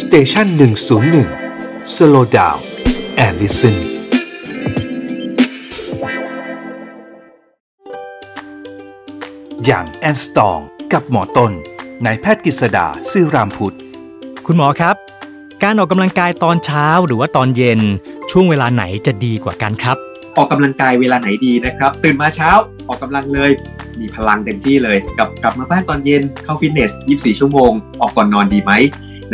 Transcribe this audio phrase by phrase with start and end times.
[0.00, 1.28] Station หนึ่งศูนย์หนึ่ง
[1.94, 3.76] slow down and listen
[9.64, 10.58] Young and Strong
[10.92, 11.52] กับหมอต้น
[12.04, 13.76] นายแพทย์กฤษดา ศิรามพุช
[14.46, 14.96] คุณหมอครับ
[15.62, 17.80] การออกกำลังกายตอนเช้าหรือว่าตอนเย็น
[18.30, 19.96] ช่วงเวลาไหนจะดีกว่ากันครับ
[20.36, 22.50] ออกกำลังกายเวลาไหนดีนะครับ ตื่นมาเช้า
[22.88, 23.50] ออกกำลังเลย
[24.00, 28.72] มีพลังเต็มที่เลยกลับกลับมาบ้านตอนเย็นเข้าฟิตเนส 24 ชั่วโมง ออกก่อนนอนดีไหม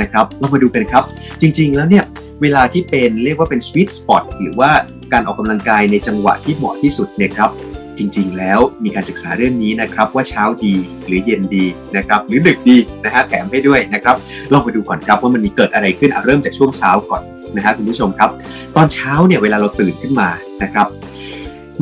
[0.00, 1.04] นะครับเรามาดูกันครับ
[1.40, 2.04] จริงๆแล้วเนี่ย
[2.42, 4.70] เวลาที่เป็นเรียกว่าเป็น sweet spot หรือว่า
[5.12, 7.50] การออกกำลังกายในจังหวะที่เหมาะที่สุดเนี่ยครับ
[7.98, 10.74] จริงๆ แล้วมีการศึกษาเรื่องนี้นะครับว่าเช้าดี
[11.06, 11.64] หรือเย็นดี
[11.96, 14.16] นะครับหรือดึกดีนะฮะแถมให้ด้วยนะครับ
[14.52, 17.22] ลองมาดูก่อนครับว่ามันมีเกิดอะไรขึ้นอะเริ่มจากช่วงเช้าก่อน
[17.56, 18.30] นะฮะคุณผู้ชมครับ
[18.76, 20.28] ตอนเช้าเนี่ยเวลาเราตื่นขึ้นมา
[20.62, 20.86] นะครับ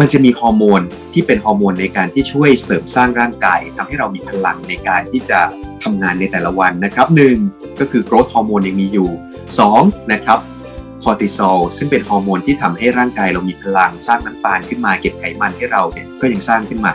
[0.01, 0.81] มันจะมีฮอร์โมน
[1.13, 5.41] ที่เป็นฮอร์โมนในการที่ช่วยเสริมสร้างร่างกายทำให้เรามีพลังในการที่จะ
[5.83, 7.37] ทำงานในแต่ละวันนะครับหนึ่ง
[7.81, 9.09] ก็คือ growth ฮอร์โมนยังมีอยู่
[9.61, 10.39] 2 นะครับ
[11.03, 16.93] คอร์ติซอลซึ่งเป็นฮอร์โมนที่ทำให้ร่างกายเรามีพลังสร้างน้ำตาลขึ้นมาเก็บไขมันให้เราเนี่ยก็ยังสร้างขึ้นมา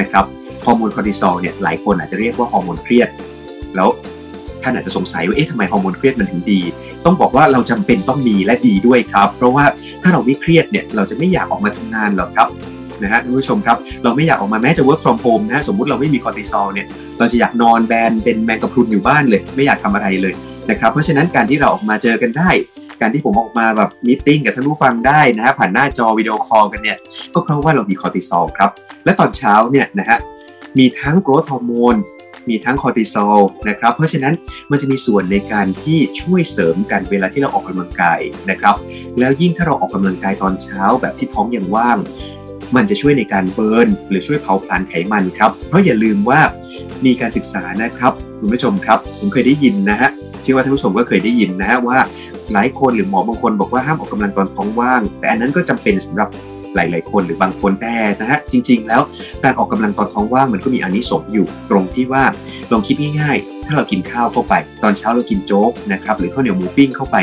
[0.00, 0.24] นะครับ
[0.64, 3.08] ฮอร์โมนคอร์ติซอลเนี่ยหลายคนอาจจะเรียกว่าฮอร์โมนเครียด
[3.76, 3.88] แล้ว
[4.62, 6.60] ท่านอาจจะสงสัยว่าเอ๊ะทำไมฮอร์โมนเครียดมันถึงดี
[7.04, 9.64] ต้องบอกว่าเราจำเป็นต้องมีและดีด้วยครับ เพราะว่า
[10.02, 12.48] ถ้าเราไม่เครียดเนี่ยเราจะไม่อยากออกมาทำงานหรอกครับ
[13.02, 16.86] นะฮะท่านผู้ชมครับ เราไม่อยากออกมาแม้จะ work from home นะฮะสมมุติเราไม่มีคอร์ติซอลเนี่ย
[17.18, 20.34] เราจะอยากนอนแบนเป็นแมงกะพรุนอยู่บ้านเลย ไม่อยากทำอะไรเลย
[20.70, 22.50] นะครับเพราะฉะนั้นการที่เราออกมาเจอกันได้
[23.00, 26.96] การที่ผมออกมาแบบ meeting กับท่านผู้ฟังได้นะฮะผ่านหน้าจอวิดีโอคอลกันเนี่ย
[27.34, 28.70] ก็เพราะว่าเรามีคอร์ติซอลครับ
[29.04, 30.18] และตอนเช้าเนี่ยนะฮะ
[30.78, 32.00] มีทั้ง growth hormone
[32.48, 34.34] มีทั้งคอร์ติซอลนะครับ เพราะฉะนั้น
[34.70, 38.74] มันจะมีส่วนในการที่ช่วยเสริมกันเวลาที่เราออกกำลังกายนะครับ
[39.18, 41.98] แล้วยิ่งถ้าเราออกกำลังกายตอนเช้าแบบที่ท้องยังว่าง
[42.76, 46.40] มันจะช่วยในการเบิร์นหรือช่วยเผาผลาญไขมันครับ เพราะอย่าลืมว่า
[47.06, 50.10] มีการศึกษานะครับคุณผู้ชมครับผมเคยได้ยินนะฮะ
[50.42, 51.98] เชื่อว่าท่านผู้ชมก็เคยได้ยินนะฮะว่า
[52.52, 56.28] หลายคนหรือหมอบางคนบอกว่าห้ามออกกำลังตอนท้องว่าง แต่อันนั้นก็จำเป็นสำหรับ
[56.74, 59.02] หลาย ๆ คนหรือบางคนแต่นะฮะจริง ๆ แล้ว
[59.44, 62.24] การออกกำลังตอนท้องว่างมันก็มีอานิสงส์อยู่ตรงที่ว่า
[62.72, 67.16] ลองคิดง่ายๆ ถ้าเรากินข้าวเข้าไป ตอนเช้าเรากินโจ๊กนะครับหรือข้าวเหนียวหมูปิ้งเข้าไป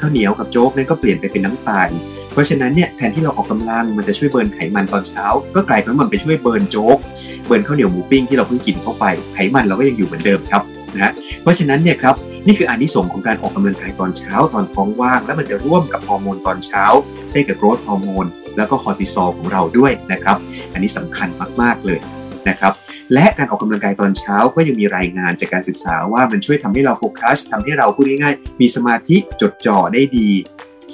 [0.00, 1.88] ข้าวเหนียวกับโจ๊กนั้นก็เปลี่ยนไปเป็นน้ำตาล
[2.34, 5.24] เพราะฉะนั้นเนี่ยแทนที่เราออกกำลังมันจะช่วย burn ไขมันตอนเช้า
[5.54, 6.98] ก็กลายเป็นมันไปช่วย burn โจ๊ก
[7.46, 10.62] burn ข้าวเหนียวหมูปิ้งที่เราเพิ่งกินเข้าไปไขมันเราก็ยังอยู่เหมือนเดิมครับ
[10.94, 11.12] นะ
[11.42, 12.14] เพราะฉะนั้นเนี่ยครับ
[12.46, 16.84] นี่คืออานิสงส์ของการออกกำลังกายตอนเช้าตอนท้องว่าง แล้วมันจะร่วมกับฮอร์โมนตอนเช้า
[17.32, 20.36] ได้กับ growth ฮอร์โมนแล้วก็คอร์ติซอลของเราด้วยนะครับ
[20.72, 21.28] อันนี้สำคัญ
[21.60, 22.00] มากๆเลย
[22.48, 22.72] นะครับ
[23.14, 30.28] และการออกกำลังกายตอนเช้าก็ยังมีรายงานจากการศึกษาว่ามันช่วยทำให้เราโฟกัสทำให้เราพูดง่ายๆมีสมาธิจดจ่อได้ดี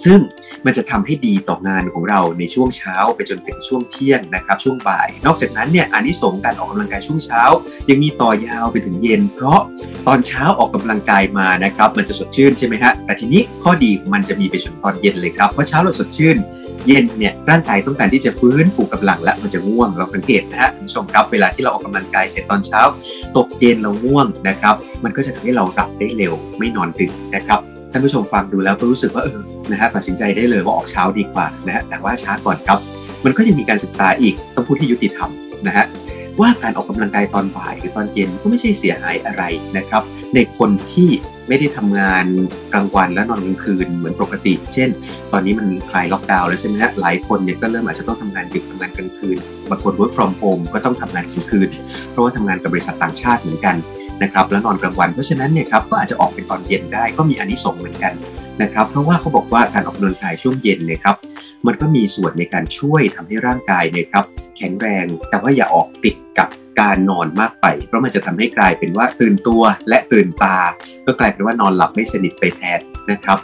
[0.05, 0.19] ซึ่ง
[0.65, 7.43] มันจะทำให้ดีต่องานของเราในช่วงเช้าไปจนถึงช่วงเที่ยงนะครับช่วงบ่าย นอกจากนั้นเนี่ยอานิสงส์การออกกำลังกายช่วงเช้า
[7.91, 9.61] ยังมีต่อยาวไปถึงเย็น เพราะ
[10.07, 16.39] ตอนเช้าออกกำลังกายมานะครับมันจะสดชื่นใช่ไหมฮะแต่ทีนี้ข้อดีของมันจะมีไปจนตอนเย็นเลยครับเพราะเช้าเราสดชื่น
[16.87, 22.81] เย็นเนี่ยร่างกายต้องการที่จะฟื้นฟูกำลังและมันจะง่วงเราสังเกตนะฮะคุณผู้ชมครับเวลาที่เราออกกำลังกายเสร็จตอนเช้า
[23.37, 24.75] ตกเย็นเราง่วงนะครับ
[25.05, 27.61] มันก็จะทำให้เราหลับได้เร็วไม่นอนดึกนะครับ
[27.93, 32.79] ท่านผู้ชมฟังดูแล้วก็รู้สึกว่าเออ นะฮะตัดสินใจได้เลยว่าออกเช้าดีกว่านะฮะแต่ว่าช้าก่อนครับ
[33.25, 35.31] มันก็ยังมีการศึกษาอีกต้องพูดที่ยุติธรรม
[35.67, 35.85] นะฮะ
[36.41, 39.43] ว่าการออกกำลังกายตอนบ่ายหรือตอนเย็นก็ไม่ใช่เสียหายอะไร
[39.77, 40.03] นะครับ
[40.35, 41.11] ในคนที่
[41.49, 42.27] ไม่ได้ทำงาน
[42.73, 44.89] กลางวันและนอนกลางคืนเหมือนปกติ เช่น
[45.33, 49.37] ตอนนี้มันคลายล็อกดาวน์แล้วใช่ไหมฮะหลายคนเนี่ยก็เริ่มอาจจะต้องทำงานดึกทำงานกลางคืน
[49.71, 51.69] บางคน work from home ก็ต้องทำงานกลางคืน
[52.11, 53.77] เพราะว่าทำงานกับบริษัทต่างชาติเหมือนกัน
[54.23, 58.13] นะครับแล้วนอนกลางวันเพราะฉะนั้นเนี่ยครับก็อาจจะออกเป็นตอนเย็นได้ก็มีอานิสงส์เหมือนกัน
[58.63, 61.17] นะครับ เพราะว่าเขาบอกว่าการออกกำลังกายช่วงเย็นเนี่ยครับ
[61.67, 64.25] มันก็มีส่วนในการช่วยทำให้ร่างกายเนี่ยครับ
[64.57, 66.49] แข็งแรง แต่ว่าอย่าออกติดกับ
[66.81, 70.59] การนอนมากไป เพราะมันจะทำให้กลายเป็นว่าตื่นตัวและตื่นตา
[71.07, 73.39] ก็กลายเป็นว่านอนหลับไม่สนิทไปแทนนะครับ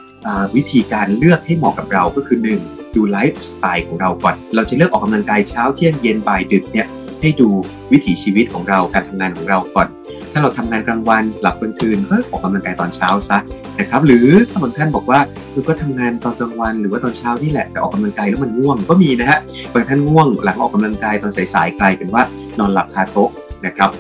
[0.57, 2.95] วิธีการเลือกให้เหมาะกับเราก็คือ 1.
[2.95, 6.87] ดูไลฟ์สไตล์ของเราก่อน เราจะเลือกออกกำลังกายเช้าเที่ยงเย็นบ่ายดึกเนี่ย
[7.21, 7.49] ให้ดู
[7.93, 9.89] วิถีชีวิตของเราการทำงานของเราก่อน
[10.33, 13.39] ถ้าเราทำงานกลางวันหลับกลางคืนก็ออกกำลังกายตอนเช้าซะ
[13.81, 15.19] นะครับ หรือถ้าบางท่านบอกว่า
[15.53, 19.39] คือก็ทำงานตอนกลางวัน หรือว่าตอนเช้านี่แหละแต่ออกกำลังกายแล้วมันง่วงก็มีนะฮะ
[19.73, 22.23] บางท่านง่วงหลังออกกำลังกายตอนสายๆกลายเป็นว่า
[22.59, 23.31] นอนหลับคาโต๊ะ
[23.67, 23.91] นะครับ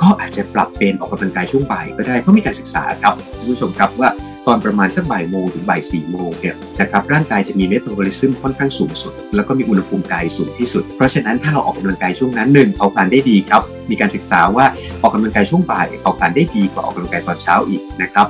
[0.00, 4.10] ก็อาจจะปรับเป็นออกกำลังกายช่วงบ่ายก็ได้เพราะมีการศึกษาครับท่านผู้ชมครับว่า
[4.46, 14.64] ตอนประมาณสักบ่ายโมงถึงบ่ายสี่โมงเนี่ยนะครับร่างกายจะมีเมตาบอลิซึมค่อนข้างสูงสุด แล้วก็มีอุณหภูมิกายสูงที่สุด เพราะฉะนั้นถ้าเราออกกำลังกายช่วงนั้นหนึ่งเผาผลาญได้ดีครับ มีการศึกษาว่า
[15.00, 18.26] ออกกำลังกายช่วงบ่ายเผาผลาญได้ดีกว่าออกกำลังกายตอนเช้าอีกนะครับ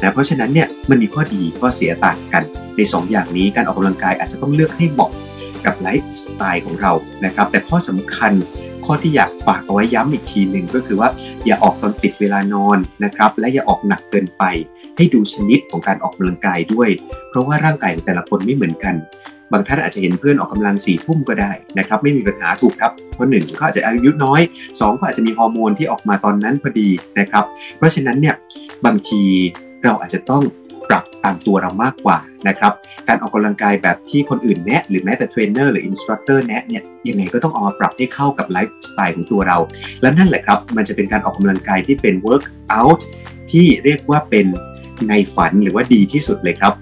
[0.00, 2.42] นะเพราะฉะนั้นเนี่ยมันมีข้อดีข้อเสียต่างกัน
[2.76, 5.10] ใน 2 อย่างนี้การออกกำลังกายอาจจะต้องเลือกให้เหมาะ
[5.64, 6.92] กับไลฟ์สไตล์ของเรา
[7.24, 8.32] นะครับแต่ข้อสำคัญ
[8.86, 11.08] ข้อที่อยากฝากเอาไว้ย้ำอีกทีหนึ่งก็คือว่า
[11.46, 14.44] อย่าออกตอนติดเวลานอนนะครับและอย่าออกหนักเกินไป
[14.96, 16.88] ให้ดูชนิดของการออกกำลังกายด้วย
[17.30, 18.96] เพราะว่าร่างกายของแต่ละคนไม่เหมือนกัน
[19.52, 24.40] บางท่านอาจจะเห็นเพื่อนออกกำลังสี่ทุ่มก็ได้นะครับไม่มีปัญหาถูกครับเพราะหนึ่งเขาอาจจะอายุน้อย
[24.80, 27.44] สองเขาอาจจะมีฮอร์โมนที่ออกมาตอนนั้นพอดีนะครับ
[27.78, 28.34] เพราะฉะนั้นเนี่ย
[28.86, 29.22] บางที
[29.84, 30.42] เราอาจจะต้อง
[30.88, 32.18] ปรับตามตัวเรามากกว่า
[32.48, 32.72] นะครับ
[33.08, 39.58] การออกกำลังกายแบบที่คนอื่นแนะหรือแม้แต่เทรนเนอร์หรือ instructor แนะเนี่ยยังไงก็ต้องเอามาปรับให้เข้ากับไลฟ์สไตล์ของตัวเรา
[40.02, 42.44] และนั่นแหละครับ มันจะเป็นการออกกำลังกายที่เป็น work
[42.78, 43.00] out
[43.52, 44.46] ที่เรียกว่าเป็น
[45.08, 46.74] ในฝันหรือว่าดีที่สุดเลยครับ